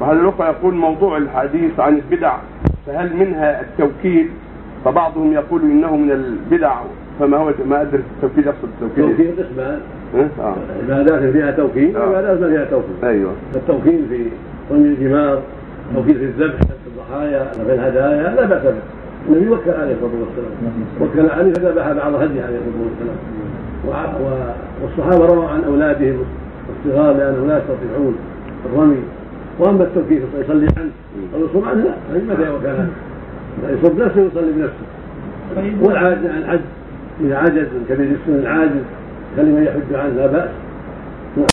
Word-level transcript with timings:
وهذا 0.00 0.20
الأخوة 0.20 0.46
يقول 0.48 0.74
موضوع 0.74 1.16
الحديث 1.16 1.80
عن 1.80 1.94
البدع 2.10 2.36
فهل 2.86 3.16
منها 3.16 3.60
التوكيل 3.60 4.28
فبعضهم 4.84 5.32
يقول 5.32 5.62
إنه 5.62 5.96
من 5.96 6.10
البدع 6.10 6.74
فما 7.20 7.36
هو 7.36 7.52
ما 7.68 7.82
أدري 7.82 8.02
التوكيل 8.16 8.46
يقصد 8.46 8.68
التوكيل 8.82 9.16
توكيل 9.16 9.44
قسمان 9.44 9.80
ها؟ 10.14 10.28
آه. 10.40 10.54
عبادات 10.82 11.32
فيها 11.32 11.50
توكيل 11.50 11.96
آه. 11.96 12.00
وعبادات 12.00 12.40
ما 12.40 12.48
فيها 12.48 12.64
توكيل 12.64 13.04
أيوه. 13.04 13.32
التوكيل 13.56 14.06
في 14.08 14.26
رمي 14.70 14.88
الجمار 14.88 15.42
توكيل 15.94 16.14
في 16.14 16.24
الذبح 16.24 16.58
في 16.58 16.86
الضحايا 16.86 17.44
في 17.52 17.74
الهدايا 17.74 18.34
لا 18.34 18.44
بأس 18.46 18.62
به. 18.62 18.72
النبي 19.28 19.48
وكل 19.48 19.70
عليه 19.70 19.94
الصلاة 19.94 20.10
والسلام. 20.20 20.52
وكل 21.00 21.30
علي 21.30 21.52
فذبح 21.54 21.92
بعض 21.92 22.14
هدي 22.14 22.40
عليه 22.42 22.58
الصلاة 22.58 22.84
والسلام. 22.84 23.16
والصحابة 24.82 25.26
رووا 25.26 25.48
عن 25.48 25.64
أولادهم 25.64 26.24
الصغار 26.86 27.16
لانهم 27.16 27.48
لا 27.48 27.58
يستطيعون 27.58 28.16
الرمي. 28.66 29.02
وأما 29.62 29.84
التوكيل 29.84 30.22
يصلي 30.40 30.68
عنه. 30.78 30.90
أو 31.34 31.44
يصوم 31.44 31.64
عنه 31.64 31.84
لا 31.84 31.94
هذه 32.12 32.22
متى 32.22 32.50
وكان 32.50 32.88
يصوم 33.78 33.92
بنفسه 33.96 34.20
ويصلي 34.20 34.52
بنفسه. 34.52 34.86
والعاجز 35.82 36.26
عن 36.26 36.38
الحج 36.38 36.60
إذا 37.24 37.36
عجز 37.36 37.54
من 37.56 37.86
كبير 37.88 38.06
السن 38.06 38.40
العاجز 38.40 38.84
خلي 39.36 39.50
من 39.52 39.62
يحج 39.62 40.00
عنه 40.00 40.14
لا 40.16 40.26
بأس. 40.26 40.48